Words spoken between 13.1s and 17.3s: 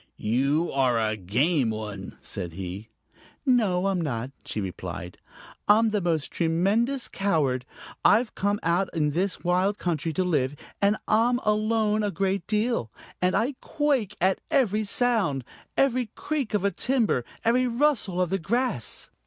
and I quake at every sound, every creak of a timber,